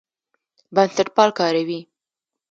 [0.75, 1.79] بنسټپال کاروي.